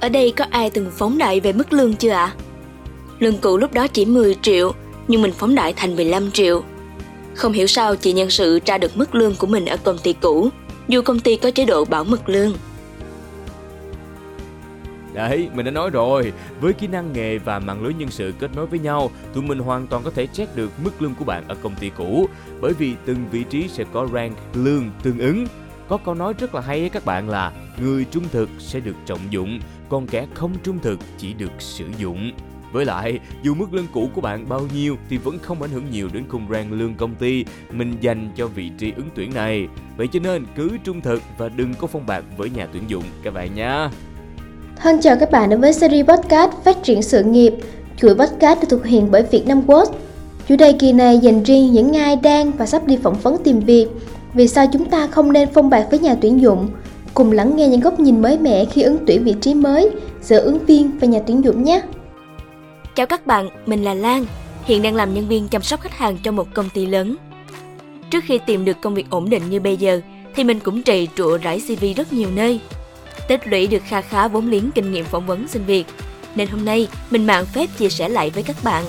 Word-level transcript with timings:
Ở 0.00 0.08
đây 0.08 0.32
có 0.36 0.44
ai 0.50 0.70
từng 0.70 0.90
phóng 0.90 1.18
đại 1.18 1.40
về 1.40 1.52
mức 1.52 1.72
lương 1.72 1.94
chưa 1.94 2.10
ạ? 2.10 2.24
À? 2.24 2.34
Lương 3.18 3.38
cũ 3.38 3.58
lúc 3.58 3.72
đó 3.72 3.86
chỉ 3.86 4.04
10 4.04 4.34
triệu, 4.42 4.72
nhưng 5.08 5.22
mình 5.22 5.32
phóng 5.32 5.54
đại 5.54 5.72
thành 5.76 5.96
15 5.96 6.30
triệu. 6.30 6.62
Không 7.34 7.52
hiểu 7.52 7.66
sao 7.66 7.96
chị 7.96 8.12
nhân 8.12 8.30
sự 8.30 8.58
tra 8.58 8.78
được 8.78 8.96
mức 8.96 9.14
lương 9.14 9.34
của 9.34 9.46
mình 9.46 9.66
ở 9.66 9.76
công 9.76 9.98
ty 9.98 10.12
cũ, 10.12 10.48
dù 10.88 11.02
công 11.02 11.20
ty 11.20 11.36
có 11.36 11.50
chế 11.50 11.64
độ 11.64 11.84
bảo 11.84 12.04
mật 12.04 12.28
lương. 12.28 12.52
Đấy, 15.12 15.48
mình 15.54 15.64
đã 15.64 15.70
nói 15.70 15.90
rồi, 15.90 16.32
với 16.60 16.72
kỹ 16.72 16.86
năng 16.86 17.12
nghề 17.12 17.38
và 17.38 17.58
mạng 17.58 17.82
lưới 17.82 17.94
nhân 17.94 18.10
sự 18.10 18.32
kết 18.38 18.50
nối 18.56 18.66
với 18.66 18.78
nhau, 18.78 19.10
tụi 19.34 19.42
mình 19.42 19.58
hoàn 19.58 19.86
toàn 19.86 20.02
có 20.02 20.10
thể 20.10 20.26
check 20.26 20.56
được 20.56 20.70
mức 20.84 21.02
lương 21.02 21.14
của 21.14 21.24
bạn 21.24 21.44
ở 21.48 21.56
công 21.62 21.74
ty 21.74 21.90
cũ, 21.96 22.28
bởi 22.60 22.72
vì 22.72 22.94
từng 23.06 23.16
vị 23.30 23.44
trí 23.50 23.68
sẽ 23.68 23.84
có 23.92 24.08
rank 24.14 24.36
lương 24.54 24.90
tương 25.02 25.18
ứng. 25.18 25.46
Có 25.88 25.96
câu 25.96 26.14
nói 26.14 26.34
rất 26.38 26.54
là 26.54 26.60
hay 26.60 26.80
ấy 26.80 26.88
các 26.88 27.04
bạn 27.04 27.28
là 27.28 27.52
người 27.80 28.04
trung 28.04 28.24
thực 28.32 28.48
sẽ 28.58 28.80
được 28.80 28.96
trọng 29.06 29.20
dụng, 29.30 29.60
còn 29.88 30.06
kẻ 30.06 30.26
không 30.34 30.52
trung 30.62 30.78
thực 30.82 30.98
chỉ 31.18 31.32
được 31.32 31.52
sử 31.58 31.84
dụng. 31.98 32.32
Với 32.72 32.84
lại, 32.84 33.18
dù 33.42 33.54
mức 33.54 33.74
lương 33.74 33.86
cũ 33.92 34.08
của 34.14 34.20
bạn 34.20 34.48
bao 34.48 34.62
nhiêu 34.74 34.96
thì 35.10 35.16
vẫn 35.16 35.38
không 35.38 35.62
ảnh 35.62 35.70
hưởng 35.70 35.90
nhiều 35.90 36.08
đến 36.12 36.24
khung 36.28 36.46
rang 36.52 36.72
lương 36.72 36.94
công 36.94 37.14
ty 37.14 37.44
mình 37.70 37.96
dành 38.00 38.30
cho 38.36 38.46
vị 38.46 38.70
trí 38.78 38.92
ứng 38.96 39.08
tuyển 39.14 39.34
này. 39.34 39.66
Vậy 39.96 40.08
cho 40.12 40.20
nên 40.20 40.44
cứ 40.56 40.70
trung 40.84 41.00
thực 41.00 41.22
và 41.38 41.48
đừng 41.48 41.74
có 41.74 41.86
phong 41.86 42.06
bạc 42.06 42.24
với 42.36 42.50
nhà 42.50 42.66
tuyển 42.72 42.82
dụng 42.88 43.04
các 43.22 43.34
bạn 43.34 43.54
nhé. 43.54 43.88
Thân 44.76 45.00
chào 45.00 45.16
các 45.20 45.30
bạn 45.30 45.50
đến 45.50 45.60
với 45.60 45.72
series 45.72 46.06
podcast 46.06 46.50
Phát 46.64 46.76
triển 46.82 47.02
sự 47.02 47.24
nghiệp. 47.24 47.52
Chuỗi 47.96 48.14
podcast 48.14 48.60
được 48.60 48.66
thực 48.70 48.86
hiện 48.86 49.08
bởi 49.10 49.22
Việt 49.22 49.46
Nam 49.46 49.62
Quốc. 49.66 49.96
Chủ 50.48 50.56
đề 50.56 50.72
kỳ 50.72 50.92
này 50.92 51.18
dành 51.18 51.42
riêng 51.42 51.72
những 51.72 51.96
ai 51.96 52.16
đang 52.16 52.52
và 52.52 52.66
sắp 52.66 52.86
đi 52.86 52.96
phỏng 53.02 53.20
vấn 53.22 53.36
tìm 53.44 53.60
việc. 53.60 53.88
Vì 54.34 54.48
sao 54.48 54.66
chúng 54.72 54.84
ta 54.84 55.06
không 55.06 55.32
nên 55.32 55.48
phong 55.54 55.70
bạc 55.70 55.86
với 55.90 55.98
nhà 55.98 56.14
tuyển 56.20 56.40
dụng? 56.40 56.68
Cùng 57.20 57.32
lắng 57.32 57.56
nghe 57.56 57.68
những 57.68 57.80
góc 57.80 58.00
nhìn 58.00 58.22
mới 58.22 58.38
mẻ 58.38 58.64
khi 58.64 58.82
ứng 58.82 58.98
tuyển 59.06 59.24
vị 59.24 59.34
trí 59.40 59.54
mới 59.54 59.90
giữa 60.20 60.40
ứng 60.40 60.58
viên 60.66 60.98
và 60.98 61.06
nhà 61.06 61.18
tuyển 61.26 61.44
dụng 61.44 61.64
nhé. 61.64 61.82
Chào 62.94 63.06
các 63.06 63.26
bạn, 63.26 63.48
mình 63.66 63.84
là 63.84 63.94
Lan, 63.94 64.24
hiện 64.64 64.82
đang 64.82 64.94
làm 64.94 65.14
nhân 65.14 65.28
viên 65.28 65.48
chăm 65.48 65.62
sóc 65.62 65.80
khách 65.80 65.98
hàng 65.98 66.18
cho 66.22 66.32
một 66.32 66.46
công 66.54 66.68
ty 66.68 66.86
lớn. 66.86 67.16
Trước 68.10 68.24
khi 68.26 68.38
tìm 68.46 68.64
được 68.64 68.76
công 68.82 68.94
việc 68.94 69.10
ổn 69.10 69.30
định 69.30 69.42
như 69.50 69.60
bây 69.60 69.76
giờ, 69.76 70.00
thì 70.34 70.44
mình 70.44 70.60
cũng 70.60 70.82
trầy 70.82 71.08
trụa 71.16 71.38
rải 71.38 71.60
CV 71.60 71.84
rất 71.96 72.12
nhiều 72.12 72.28
nơi. 72.34 72.60
Tích 73.28 73.48
lũy 73.48 73.66
được 73.66 73.82
kha 73.86 74.00
khá 74.00 74.28
vốn 74.28 74.50
liếng 74.50 74.70
kinh 74.74 74.92
nghiệm 74.92 75.04
phỏng 75.04 75.26
vấn 75.26 75.48
xin 75.48 75.64
việc, 75.64 75.86
nên 76.34 76.48
hôm 76.48 76.64
nay 76.64 76.88
mình 77.10 77.26
mạng 77.26 77.44
phép 77.44 77.66
chia 77.78 77.88
sẻ 77.88 78.08
lại 78.08 78.30
với 78.30 78.42
các 78.42 78.56
bạn. 78.62 78.84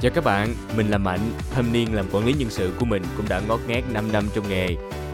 Chào 0.00 0.12
các 0.14 0.24
bạn, 0.24 0.54
mình 0.76 0.90
là 0.90 0.98
Mạnh, 0.98 1.30
thâm 1.54 1.72
niên 1.72 1.94
làm 1.94 2.06
quản 2.12 2.26
lý 2.26 2.32
nhân 2.32 2.50
sự 2.50 2.70
của 2.80 2.86
mình 2.86 3.02
cũng 3.16 3.28
đã 3.28 3.40
ngót 3.48 3.60
nghét 3.68 3.82
5 3.92 4.12
năm 4.12 4.24
trong 4.34 4.48
nghề. 4.48 4.68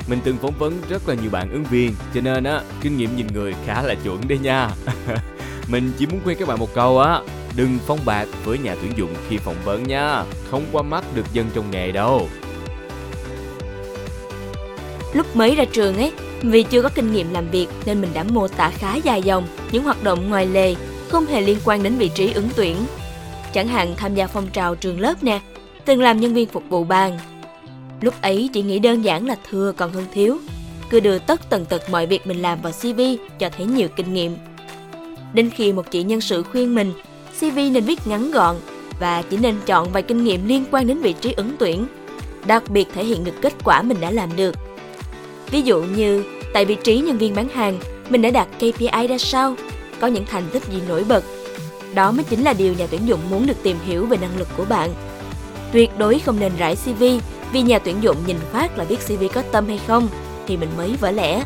Mình 0.09 0.19
từng 0.25 0.37
phỏng 0.37 0.59
vấn 0.59 0.81
rất 0.89 1.09
là 1.09 1.15
nhiều 1.15 1.31
bạn 1.31 1.53
ứng 1.53 1.65
viên, 1.65 1.95
cho 2.15 2.21
nên 2.21 2.45
á, 2.45 2.61
kinh 2.81 2.97
nghiệm 2.97 3.17
nhìn 3.17 3.27
người 3.27 3.55
khá 3.67 3.83
là 3.83 3.95
chuẩn 3.95 4.29
đấy 4.29 4.39
nha. 4.43 4.71
Mình 5.69 5.93
chỉ 5.99 6.07
muốn 6.07 6.21
khuyên 6.25 6.39
các 6.39 6.49
bạn 6.49 6.59
một 6.59 6.75
câu 6.75 7.01
á, 7.01 7.21
đừng 7.57 7.79
phong 7.87 7.99
bạc 8.05 8.29
với 8.45 8.59
nhà 8.59 8.77
tuyển 8.83 8.93
dụng 8.97 9.15
khi 9.29 9.37
phỏng 9.37 9.57
vấn 9.65 9.83
nha, 9.83 10.25
không 10.51 10.65
qua 10.73 10.83
mắt 10.83 11.05
được 11.15 11.27
dân 11.33 11.47
trong 11.55 11.71
nghề 11.71 11.93
đâu. 11.93 12.29
Lúc 15.13 15.37
mới 15.37 15.55
ra 15.55 15.65
trường 15.65 15.97
ấy, 15.97 16.13
vì 16.43 16.63
chưa 16.63 16.83
có 16.83 16.89
kinh 16.95 17.13
nghiệm 17.13 17.33
làm 17.33 17.51
việc 17.51 17.67
nên 17.87 18.01
mình 18.01 18.11
đã 18.15 18.25
mô 18.25 18.49
tả 18.49 18.71
khá 18.71 18.97
dài 18.97 19.23
dòng 19.23 19.47
những 19.73 19.85
hoạt 19.85 20.03
động 20.03 20.31
ngoài 20.31 20.47
lề 20.47 20.75
không 21.09 21.27
hề 21.27 21.41
liên 21.41 21.59
quan 21.65 21.83
đến 21.83 21.95
vị 21.95 22.11
trí 22.15 22.33
ứng 22.33 22.49
tuyển. 22.57 22.77
Chẳng 23.53 23.69
hạn 23.69 23.95
tham 23.97 24.15
gia 24.15 24.27
phong 24.27 24.47
trào 24.47 24.75
trường 24.75 25.01
lớp 25.01 25.23
nè, 25.23 25.41
từng 25.85 26.01
làm 26.01 26.21
nhân 26.21 26.35
viên 26.35 26.49
phục 26.49 26.63
vụ 26.69 26.85
bàn. 26.85 27.19
Lúc 28.01 28.15
ấy 28.23 28.51
chị 28.53 28.63
nghĩ 28.63 28.79
đơn 28.79 29.05
giản 29.05 29.27
là 29.27 29.37
thừa 29.51 29.73
còn 29.77 29.93
hơn 29.93 30.05
thiếu, 30.13 30.39
cứ 30.91 31.01
đưa 31.01 31.19
tất 31.19 31.51
tần 31.51 31.65
tật 31.65 31.91
mọi 31.91 32.07
việc 32.07 32.27
mình 32.27 32.43
làm 32.43 32.63
vào 32.63 32.73
CV 32.73 33.01
cho 33.39 33.51
thấy 33.57 33.67
nhiều 33.67 33.89
kinh 33.97 34.15
nghiệm 34.15 34.37
Đến 35.33 35.51
khi 35.51 35.73
một 35.73 35.91
chị 35.91 36.03
nhân 36.03 36.21
sự 36.21 36.43
khuyên 36.43 36.75
mình, 36.75 36.93
CV 37.41 37.57
nên 37.57 37.85
viết 37.85 38.07
ngắn 38.07 38.31
gọn 38.31 38.57
và 39.01 39.23
chỉ 39.23 39.37
nên 39.37 39.55
chọn 39.67 39.93
vài 39.93 40.03
kinh 40.03 40.25
nghiệm 40.25 40.49
liên 40.49 40.65
quan 40.71 40.87
đến 40.87 41.01
vị 41.01 41.15
trí 41.21 41.33
ứng 41.33 41.57
tuyển, 41.59 41.87
đặc 42.47 42.71
biệt 42.71 42.89
thể 42.95 43.05
hiện 43.05 43.25
được 43.25 43.33
kết 43.43 43.55
quả 43.65 43.83
mình 43.83 44.01
đã 44.01 44.11
làm 44.11 44.37
được. 44.37 44.55
Ví 45.51 45.63
dụ 45.63 45.83
như, 45.83 46.25
tại 46.53 46.65
vị 46.65 46.77
trí 46.85 46.99
nhân 46.99 47.19
viên 47.19 47.35
bán 47.35 47.49
hàng, 47.49 47.79
mình 48.09 48.23
đã 48.23 48.31
đạt 48.31 48.49
KPI 48.57 49.07
ra 49.09 49.19
sao, 49.19 49.57
có 50.01 50.07
những 50.07 50.25
thành 50.27 50.45
tích 50.53 50.63
gì 50.73 50.81
nổi 50.89 51.05
bật. 51.09 51.25
Đó 51.95 52.13
mới 52.13 52.25
chính 52.25 52.43
là 52.43 52.53
điều 52.53 52.73
nhà 52.73 52.87
tuyển 52.91 53.01
dụng 53.07 53.21
muốn 53.31 53.47
được 53.47 53.63
tìm 53.63 53.77
hiểu 53.87 54.07
về 54.07 54.17
năng 54.17 54.39
lực 54.39 54.49
của 54.57 54.65
bạn. 54.65 54.91
Tuyệt 55.73 55.91
đối 55.99 56.19
không 56.19 56.41
nên 56.41 56.53
rải 56.59 56.77
CV 56.77 57.05
vì 57.53 57.63
nhà 57.63 57.79
tuyển 57.79 58.03
dụng 58.03 58.17
nhìn 58.27 58.39
phát 58.53 58.79
là 58.79 58.85
biết 58.85 58.99
CV 59.07 59.25
có 59.35 59.43
tâm 59.53 59.67
hay 59.67 59.81
không 59.87 60.09
thì 60.47 60.57
mình 60.57 60.71
mới 60.77 60.97
vỡ 61.01 61.11
lẽ. 61.11 61.45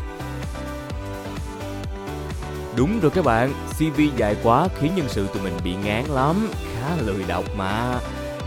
Đúng 2.75 2.99
rồi 2.99 3.11
các 3.11 3.25
bạn, 3.25 3.53
CV 3.77 4.01
dài 4.17 4.35
quá 4.43 4.67
khiến 4.79 4.91
nhân 4.95 5.05
sự 5.09 5.27
tụi 5.33 5.43
mình 5.43 5.57
bị 5.63 5.75
ngán 5.83 6.05
lắm, 6.05 6.49
khá 6.73 6.95
lười 7.05 7.23
đọc 7.27 7.45
mà. 7.57 7.99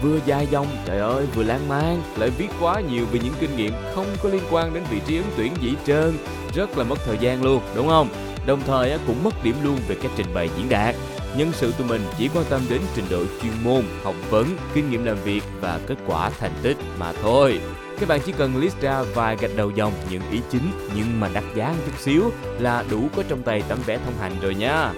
Vừa 0.02 0.18
dài 0.26 0.46
dòng, 0.50 0.66
trời 0.86 0.98
ơi, 0.98 1.26
vừa 1.34 1.42
lãng 1.42 1.68
man, 1.68 2.02
lại 2.16 2.30
viết 2.30 2.48
quá 2.60 2.80
nhiều 2.80 3.06
về 3.12 3.20
những 3.24 3.34
kinh 3.40 3.56
nghiệm 3.56 3.72
không 3.94 4.06
có 4.22 4.28
liên 4.28 4.42
quan 4.50 4.74
đến 4.74 4.82
vị 4.90 5.00
trí 5.06 5.16
ứng 5.16 5.30
tuyển 5.36 5.52
dĩ 5.60 5.74
trơn, 5.86 6.18
rất 6.54 6.78
là 6.78 6.84
mất 6.84 6.98
thời 7.06 7.18
gian 7.20 7.42
luôn, 7.42 7.60
đúng 7.74 7.88
không? 7.88 8.08
Đồng 8.46 8.60
thời 8.66 8.98
cũng 9.06 9.24
mất 9.24 9.44
điểm 9.44 9.56
luôn 9.62 9.78
về 9.88 9.96
cách 10.02 10.12
trình 10.16 10.34
bày 10.34 10.50
diễn 10.56 10.68
đạt. 10.68 10.94
Nhân 11.36 11.52
sự 11.52 11.72
tụi 11.78 11.86
mình 11.86 12.00
chỉ 12.18 12.28
quan 12.34 12.44
tâm 12.50 12.60
đến 12.70 12.80
trình 12.94 13.04
độ 13.10 13.24
chuyên 13.42 13.52
môn, 13.64 13.82
học 14.02 14.14
vấn, 14.30 14.46
kinh 14.74 14.90
nghiệm 14.90 15.04
làm 15.04 15.16
việc 15.24 15.42
và 15.60 15.80
kết 15.86 15.98
quả 16.06 16.30
thành 16.30 16.52
tích 16.62 16.76
mà 16.98 17.12
thôi. 17.12 17.60
Các 18.00 18.08
bạn 18.08 18.20
chỉ 18.26 18.32
cần 18.32 18.56
list 18.56 18.80
ra 18.80 19.02
vài 19.02 19.36
gạch 19.40 19.56
đầu 19.56 19.70
dòng 19.70 19.92
những 20.10 20.22
ý 20.30 20.40
chính 20.50 20.70
nhưng 20.96 21.20
mà 21.20 21.28
đặt 21.34 21.44
giá 21.54 21.68
một 21.68 21.82
chút 21.86 21.98
xíu 21.98 22.30
là 22.58 22.84
đủ 22.90 23.08
có 23.16 23.22
trong 23.28 23.42
tay 23.42 23.62
tấm 23.68 23.78
vé 23.86 23.98
thông 24.04 24.14
hành 24.20 24.32
rồi 24.42 24.54
nha. 24.54 24.92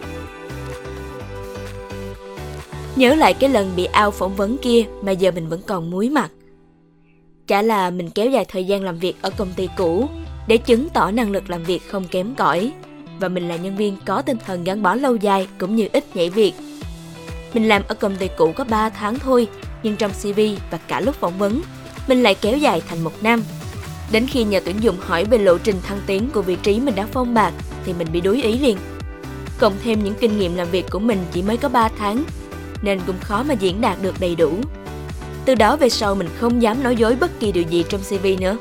Nhớ 2.96 3.14
lại 3.14 3.34
cái 3.34 3.50
lần 3.50 3.72
bị 3.76 3.84
ao 3.84 4.10
phỏng 4.10 4.36
vấn 4.36 4.56
kia 4.58 4.84
mà 5.02 5.12
giờ 5.12 5.30
mình 5.30 5.48
vẫn 5.48 5.60
còn 5.66 5.90
muối 5.90 6.08
mặt. 6.08 6.30
Chả 7.46 7.62
là 7.62 7.90
mình 7.90 8.10
kéo 8.10 8.30
dài 8.30 8.44
thời 8.44 8.64
gian 8.64 8.84
làm 8.84 8.98
việc 8.98 9.14
ở 9.22 9.30
công 9.30 9.52
ty 9.56 9.68
cũ 9.76 10.08
để 10.46 10.56
chứng 10.56 10.88
tỏ 10.88 11.10
năng 11.10 11.30
lực 11.30 11.50
làm 11.50 11.64
việc 11.64 11.82
không 11.90 12.04
kém 12.10 12.34
cỏi 12.34 12.72
và 13.20 13.28
mình 13.28 13.48
là 13.48 13.56
nhân 13.56 13.76
viên 13.76 13.96
có 14.06 14.22
tinh 14.22 14.38
thần 14.46 14.64
gắn 14.64 14.82
bó 14.82 14.94
lâu 14.94 15.16
dài 15.16 15.48
cũng 15.58 15.76
như 15.76 15.88
ít 15.92 16.16
nhảy 16.16 16.30
việc. 16.30 16.52
Mình 17.54 17.68
làm 17.68 17.82
ở 17.88 17.94
công 17.94 18.16
ty 18.16 18.28
cũ 18.36 18.52
có 18.56 18.64
3 18.64 18.88
tháng 18.88 19.18
thôi, 19.18 19.48
nhưng 19.82 19.96
trong 19.96 20.10
CV 20.22 20.40
và 20.70 20.78
cả 20.88 21.00
lúc 21.00 21.14
phỏng 21.14 21.38
vấn 21.38 21.62
mình 22.08 22.22
lại 22.22 22.34
kéo 22.34 22.56
dài 22.56 22.82
thành 22.88 23.04
một 23.04 23.22
năm. 23.22 23.42
Đến 24.12 24.26
khi 24.26 24.44
nhà 24.44 24.60
tuyển 24.64 24.76
dụng 24.82 24.96
hỏi 25.00 25.24
về 25.24 25.38
lộ 25.38 25.58
trình 25.58 25.76
thăng 25.82 26.00
tiến 26.06 26.28
của 26.34 26.42
vị 26.42 26.56
trí 26.62 26.80
mình 26.80 26.94
đã 26.94 27.06
phong 27.12 27.34
bạc 27.34 27.52
thì 27.84 27.92
mình 27.92 28.08
bị 28.12 28.20
đối 28.20 28.42
ý 28.42 28.58
liền. 28.58 28.78
Cộng 29.58 29.74
thêm 29.84 30.04
những 30.04 30.14
kinh 30.14 30.38
nghiệm 30.38 30.56
làm 30.56 30.70
việc 30.70 30.86
của 30.90 30.98
mình 30.98 31.18
chỉ 31.32 31.42
mới 31.42 31.56
có 31.56 31.68
3 31.68 31.88
tháng 31.98 32.24
nên 32.82 33.00
cũng 33.06 33.18
khó 33.20 33.42
mà 33.42 33.54
diễn 33.54 33.80
đạt 33.80 34.02
được 34.02 34.14
đầy 34.20 34.36
đủ. 34.36 34.52
Từ 35.44 35.54
đó 35.54 35.76
về 35.76 35.88
sau 35.88 36.14
mình 36.14 36.28
không 36.38 36.62
dám 36.62 36.82
nói 36.82 36.96
dối 36.96 37.16
bất 37.16 37.40
kỳ 37.40 37.52
điều 37.52 37.64
gì 37.64 37.84
trong 37.88 38.00
CV 38.00 38.26
nữa. 38.40 38.56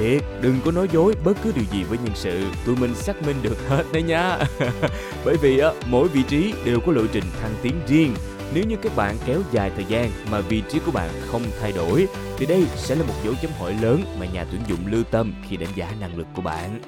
Thiệt, 0.00 0.22
đừng 0.40 0.58
có 0.64 0.72
nói 0.72 0.88
dối 0.92 1.14
bất 1.24 1.36
cứ 1.44 1.52
điều 1.54 1.64
gì 1.72 1.84
với 1.84 1.98
nhân 2.04 2.14
sự, 2.14 2.44
tụi 2.66 2.76
mình 2.76 2.94
xác 2.94 3.22
minh 3.26 3.36
được 3.42 3.68
hết 3.68 3.84
đấy 3.92 4.02
nha. 4.02 4.38
Bởi 5.24 5.36
vì 5.42 5.58
á, 5.58 5.70
mỗi 5.86 6.08
vị 6.08 6.22
trí 6.28 6.52
đều 6.64 6.80
có 6.86 6.92
lộ 6.92 7.02
trình 7.12 7.24
thăng 7.42 7.54
tiến 7.62 7.74
riêng 7.86 8.14
nếu 8.54 8.64
như 8.64 8.76
các 8.82 8.96
bạn 8.96 9.16
kéo 9.26 9.40
dài 9.52 9.70
thời 9.74 9.84
gian 9.84 10.10
mà 10.30 10.40
vị 10.40 10.62
trí 10.68 10.78
của 10.86 10.92
bạn 10.92 11.10
không 11.26 11.42
thay 11.60 11.72
đổi 11.72 12.06
thì 12.38 12.46
đây 12.46 12.64
sẽ 12.76 12.94
là 12.94 13.04
một 13.04 13.14
dấu 13.24 13.34
chấm 13.42 13.50
hỏi 13.58 13.74
lớn 13.82 14.02
mà 14.20 14.26
nhà 14.26 14.46
tuyển 14.50 14.60
dụng 14.68 14.86
lưu 14.86 15.02
tâm 15.10 15.34
khi 15.48 15.56
đánh 15.56 15.70
giá 15.76 15.88
năng 16.00 16.18
lực 16.18 16.26
của 16.34 16.42
bạn. 16.42 16.80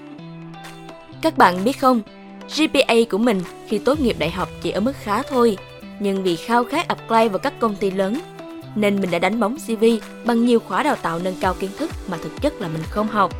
Các 1.22 1.38
bạn 1.38 1.64
biết 1.64 1.80
không, 1.80 2.00
GPA 2.56 2.94
của 3.10 3.18
mình 3.18 3.40
khi 3.68 3.78
tốt 3.78 4.00
nghiệp 4.00 4.16
đại 4.18 4.30
học 4.30 4.48
chỉ 4.62 4.70
ở 4.70 4.80
mức 4.80 4.96
khá 5.02 5.22
thôi, 5.22 5.56
nhưng 6.00 6.22
vì 6.22 6.36
khao 6.36 6.64
khát 6.64 6.88
apply 6.88 7.28
vào 7.28 7.38
các 7.38 7.60
công 7.60 7.76
ty 7.76 7.90
lớn 7.90 8.20
nên 8.74 9.00
mình 9.00 9.10
đã 9.10 9.18
đánh 9.18 9.40
bóng 9.40 9.56
CV 9.66 9.84
bằng 10.24 10.44
nhiều 10.44 10.60
khóa 10.60 10.82
đào 10.82 10.96
tạo 10.96 11.18
nâng 11.18 11.36
cao 11.40 11.54
kiến 11.54 11.70
thức 11.78 11.90
mà 12.10 12.16
thực 12.22 12.40
chất 12.40 12.60
là 12.60 12.68
mình 12.68 12.82
không 12.90 13.08
học. 13.08 13.32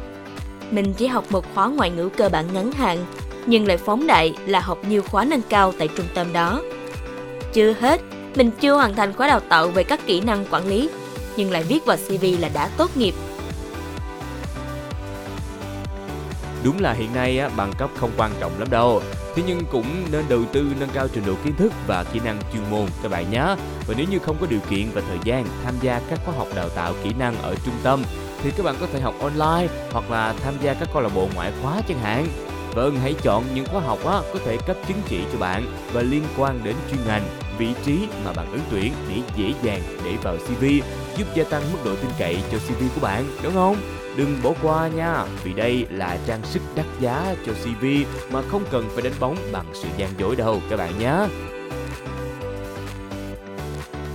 Mình 0.71 0.93
chỉ 0.97 1.07
học 1.07 1.25
một 1.31 1.55
khóa 1.55 1.69
ngoại 1.69 1.91
ngữ 1.91 2.09
cơ 2.09 2.29
bản 2.29 2.47
ngắn 2.53 2.73
hạn, 2.73 2.99
nhưng 3.47 3.67
lại 3.67 3.77
phóng 3.77 4.07
đại 4.07 4.35
là 4.47 4.61
học 4.61 4.79
nhiều 4.89 5.03
khóa 5.03 5.25
nâng 5.25 5.43
cao 5.49 5.73
tại 5.79 5.89
trung 5.97 6.07
tâm 6.15 6.33
đó. 6.33 6.63
Chưa 7.53 7.75
hết, 7.81 8.01
mình 8.37 8.51
chưa 8.61 8.75
hoàn 8.75 8.95
thành 8.95 9.13
khóa 9.13 9.27
đào 9.27 9.41
tạo 9.41 9.69
về 9.69 9.85
các 9.85 10.01
kỹ 10.07 10.21
năng 10.21 10.45
quản 10.51 10.67
lý, 10.67 10.91
nhưng 11.37 11.51
lại 11.51 11.63
viết 11.63 11.85
vào 11.87 11.97
CV 11.97 12.25
là 12.41 12.51
đã 12.55 12.69
tốt 12.77 12.97
nghiệp. 12.97 13.15
Đúng 16.65 16.81
là 16.81 16.93
hiện 16.93 17.15
nay 17.15 17.41
bằng 17.57 17.73
cấp 17.79 17.91
không 17.97 18.11
quan 18.17 18.31
trọng 18.41 18.53
lắm 18.59 18.71
đâu. 18.71 19.03
Thế 19.35 19.43
nhưng 19.47 19.61
cũng 19.71 19.87
nên 20.13 20.25
đầu 20.29 20.45
tư 20.53 20.67
nâng 20.81 20.89
cao 20.93 21.09
trình 21.13 21.25
độ 21.27 21.35
kiến 21.45 21.55
thức 21.57 21.73
và 21.87 22.05
kỹ 22.05 22.21
năng 22.25 22.39
chuyên 22.53 22.63
môn 22.71 22.87
các 23.03 23.11
bạn 23.11 23.31
nhé. 23.31 23.57
Và 23.87 23.95
nếu 23.97 24.07
như 24.11 24.19
không 24.19 24.37
có 24.41 24.47
điều 24.47 24.61
kiện 24.71 24.91
và 24.95 25.03
thời 25.09 25.19
gian 25.25 25.47
tham 25.65 25.75
gia 25.81 26.01
các 26.11 26.19
khóa 26.25 26.35
học 26.35 26.49
đào 26.55 26.69
tạo 26.69 26.95
kỹ 27.05 27.11
năng 27.19 27.43
ở 27.43 27.55
trung 27.65 27.75
tâm 27.83 28.03
thì 28.43 28.51
các 28.57 28.63
bạn 28.63 28.75
có 28.81 28.87
thể 28.93 29.01
học 29.01 29.15
online 29.21 29.69
hoặc 29.93 30.11
là 30.11 30.35
tham 30.45 30.55
gia 30.63 30.75
các 30.75 30.89
câu 30.93 31.03
lạc 31.03 31.11
bộ 31.15 31.29
ngoại 31.35 31.53
khóa 31.63 31.81
chẳng 31.89 31.99
hạn. 31.99 32.27
Vâng, 32.75 32.97
hãy 33.03 33.15
chọn 33.23 33.45
những 33.55 33.67
khóa 33.67 33.81
học 33.81 33.99
á, 34.07 34.21
có 34.33 34.39
thể 34.45 34.57
cấp 34.67 34.77
chứng 34.89 34.97
chỉ 35.09 35.21
cho 35.33 35.39
bạn 35.39 35.67
và 35.93 36.03
liên 36.03 36.23
quan 36.39 36.61
đến 36.65 36.75
chuyên 36.91 37.01
ngành 37.07 37.23
vị 37.59 37.69
trí 37.85 37.99
mà 38.25 38.33
bạn 38.33 38.53
ứng 38.53 38.61
tuyển 38.71 38.93
để 39.09 39.17
dễ 39.37 39.55
dàng 39.63 39.83
để 40.05 40.17
vào 40.23 40.37
CV, 40.37 40.65
giúp 41.17 41.27
gia 41.35 41.45
tăng 41.45 41.63
mức 41.73 41.79
độ 41.85 41.95
tin 41.95 42.11
cậy 42.19 42.39
cho 42.53 42.59
CV 42.59 42.83
của 42.95 43.01
bạn, 43.01 43.25
đúng 43.43 43.55
không? 43.55 43.77
Đừng 44.17 44.37
bỏ 44.43 44.53
qua 44.63 44.89
nha, 44.89 45.25
vì 45.45 45.53
đây 45.53 45.87
là 45.91 46.19
trang 46.27 46.41
sức 46.45 46.63
đắt 46.75 46.87
giá 47.01 47.35
cho 47.47 47.53
CV 47.53 47.85
mà 48.33 48.43
không 48.43 48.63
cần 48.71 48.85
phải 48.95 49.03
đánh 49.03 49.13
bóng 49.21 49.37
bằng 49.53 49.67
sự 49.75 49.89
gian 49.99 50.11
dối 50.19 50.37
đâu 50.37 50.61
các 50.71 50.77
bạn 50.77 50.99
nhé. 50.99 51.17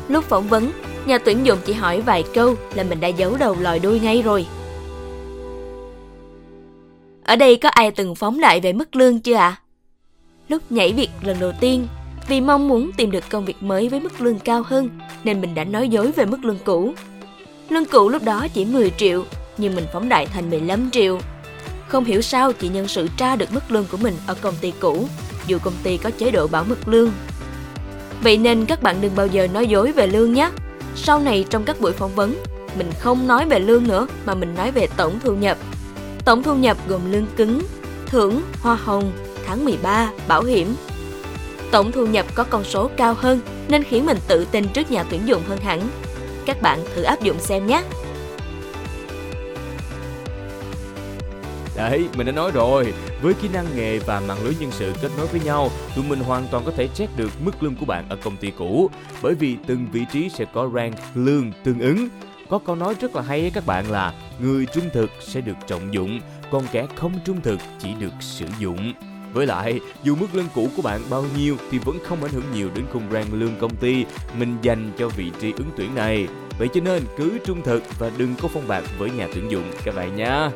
Lúc 0.08 0.24
phỏng 0.24 0.48
vấn, 0.48 0.72
nhà 1.06 1.18
tuyển 1.18 1.46
dụng 1.46 1.60
chỉ 1.66 1.74
hỏi 1.74 2.02
vài 2.02 2.24
câu 2.34 2.56
là 2.76 2.84
mình 2.84 3.00
đã 3.00 3.08
giấu 3.08 3.38
đầu 3.40 3.56
lòi 3.60 3.80
đuôi 3.80 4.00
ngay 4.00 4.22
rồi. 4.22 4.48
Ở 7.24 7.36
đây 7.36 7.58
có 7.58 7.70
ai 7.70 7.92
từng 7.92 8.16
phóng 8.16 8.40
đại 8.40 8.60
về 8.60 8.74
mức 8.74 8.96
lương 8.96 9.20
chưa 9.20 9.36
ạ? 9.36 9.48
À? 9.48 9.62
Lúc 10.50 10.72
nhảy 10.72 10.94
việc 10.94 11.10
lần 11.22 11.40
đầu 11.40 11.52
tiên, 11.60 11.88
vì 12.28 12.42
mong 12.42 12.68
muốn 12.68 12.92
tìm 12.98 13.12
được 13.12 13.24
công 13.30 13.46
việc 13.46 13.64
mới 13.64 13.90
với 13.90 14.00
mức 14.00 14.22
lương 14.22 14.40
cao 14.40 14.64
hơn 14.66 14.90
nên 15.24 15.42
mình 15.42 15.56
đã 15.56 15.64
nói 15.64 15.90
dối 15.90 16.12
về 16.12 16.26
mức 16.26 16.46
lương 16.46 16.60
cũ. 16.66 16.94
Lương 17.70 17.86
cũ 17.86 18.10
lúc 18.10 18.24
đó 18.24 18.48
chỉ 18.54 18.66
10 18.66 18.90
triệu, 18.90 19.24
nhưng 19.57 19.75
mình 19.75 19.86
phóng 19.94 20.09
đại 20.09 20.25
thành 20.25 20.50
15 20.50 20.89
triệu. 20.92 21.19
Không 21.88 22.04
hiểu 22.04 22.21
sao 22.21 22.54
chị 22.54 22.69
nhân 22.69 22.88
sự 22.88 23.07
tra 23.18 23.36
được 23.36 23.54
mức 23.54 23.71
lương 23.71 23.86
của 23.92 23.98
mình 23.98 24.15
ở 24.27 24.36
công 24.42 24.56
ty 24.62 24.74
cũ, 24.80 25.07
dù 25.48 25.57
công 25.63 25.74
ty 25.83 25.98
có 25.98 26.09
chế 26.09 26.31
độ 26.31 26.48
bảo 26.48 26.63
mật 26.63 26.88
lương. 26.88 27.12
Vậy 28.24 28.38
nên 28.38 28.65
các 28.65 28.83
bạn 28.83 28.95
đừng 29.01 29.15
bao 29.15 29.27
giờ 29.27 29.48
nói 29.48 29.68
dối 29.68 29.92
về 29.92 30.07
lương 30.07 30.33
nhé. 30.33 30.51
Sau 30.95 31.19
này 31.19 31.45
trong 31.50 31.63
các 31.63 31.80
buổi 31.81 31.92
phỏng 31.92 32.15
vấn, 32.15 32.36
mình 32.77 32.92
không 33.00 33.27
nói 33.27 33.45
về 33.45 33.59
lương 33.59 33.88
nữa 33.88 34.07
mà 34.25 34.36
mình 34.36 34.56
nói 34.56 34.71
về 34.71 34.88
tổng 34.98 35.19
thu 35.19 35.36
nhập. 35.36 35.57
Tổng 36.25 36.44
thu 36.44 36.56
nhập 36.56 36.77
gồm 36.88 37.12
lương 37.12 37.27
cứng, 37.36 37.62
thưởng, 38.06 38.42
hoa 38.62 38.75
hồng, 38.75 39.12
tháng 39.45 39.65
13, 39.65 40.12
bảo 40.27 40.44
hiểm. 40.44 40.75
Tổng 41.71 41.92
thu 41.92 42.06
nhập 42.06 42.25
có 42.36 42.44
con 42.44 42.63
số 42.63 42.89
cao 42.98 43.13
hơn 43.13 43.39
nên 43.68 43.83
khiến 43.83 44.06
mình 44.06 44.18
tự 44.27 44.45
tin 44.51 44.68
trước 44.68 44.92
nhà 44.92 45.04
tuyển 45.09 45.21
dụng 45.27 45.42
hơn 45.48 45.59
hẳn. 45.59 45.89
Các 46.45 46.62
bạn 46.62 46.80
thử 46.95 47.01
áp 47.01 47.21
dụng 47.21 47.39
xem 47.39 47.68
nhé. 47.68 47.83
Đấy, 51.78 52.08
mình 52.18 52.28
đã 52.28 52.32
nói 52.32 52.52
rồi, 52.52 52.94
với 53.22 53.34
kỹ 53.34 53.48
năng 53.54 53.66
nghề 53.76 54.00
và 54.00 54.20
mạng 54.20 54.44
lưới 54.44 54.54
nhân 54.60 54.72
sự 54.72 54.94
kết 55.02 55.10
nối 55.18 55.28
với 55.28 55.42
nhau, 55.46 55.70
tụi 55.96 56.06
mình 56.06 56.20
hoàn 56.20 56.48
toàn 56.52 56.64
có 56.66 56.72
thể 56.72 56.88
check 56.88 57.18
được 57.18 57.32
mức 57.46 57.64
lương 57.64 57.76
của 57.76 57.86
bạn 57.86 58.10
ở 58.10 58.16
công 58.24 58.38
ty 58.38 58.52
cũ, 58.58 58.90
bởi 59.22 59.36
vì 59.36 59.58
từng 59.68 59.88
vị 59.92 60.06
trí 60.14 60.30
sẽ 60.30 60.46
có 60.54 60.70
rank 60.76 60.96
lương 61.16 61.52
tương 61.64 61.80
ứng. 61.80 62.08
Có 62.50 62.60
câu 62.60 62.76
nói 62.76 62.96
rất 63.02 63.16
là 63.16 63.22
hay 63.22 63.42
ấy 63.42 63.52
các 63.54 63.66
bạn 63.66 63.92
là 63.92 64.14
người 64.40 64.66
trung 64.66 64.90
thực 64.94 65.10
sẽ 65.20 65.42
được 65.42 65.58
trọng 65.68 65.94
dụng, 65.94 66.20
còn 66.52 66.64
kẻ 66.72 66.88
không 66.96 67.14
trung 67.26 67.42
thực 67.42 67.60
chỉ 67.80 67.90
được 68.00 68.14
sử 68.20 68.46
dụng. 68.60 68.94
Với 69.34 69.46
lại, 69.46 69.80
dù 70.04 70.16
mức 70.16 70.28
lương 70.34 70.48
cũ 70.56 70.70
của 70.76 70.82
bạn 70.82 71.02
bao 71.10 71.26
nhiêu 71.38 71.56
thì 71.72 71.78
vẫn 71.78 71.98
không 72.04 72.24
ảnh 72.24 72.34
hưởng 72.34 72.52
nhiều 72.54 72.70
đến 72.76 72.86
khung 72.94 73.04
rang 73.12 73.34
lương 73.34 73.56
công 73.60 73.76
ty 73.76 74.06
mình 74.40 74.58
dành 74.62 74.92
cho 74.98 75.10
vị 75.10 75.32
trí 75.42 75.52
ứng 75.52 75.70
tuyển 75.78 75.96
này. 75.96 76.28
Vậy 76.60 76.68
cho 76.74 76.82
nên 76.82 77.04
cứ 77.18 77.38
trung 77.46 77.62
thực 77.64 77.84
và 78.00 78.12
đừng 78.18 78.36
có 78.42 78.48
phong 78.48 78.68
bạc 78.68 78.84
với 78.98 79.10
nhà 79.12 79.28
tuyển 79.34 79.52
dụng 79.52 79.72
các 79.84 79.96
bạn 79.96 80.16
nhé. 80.16 80.50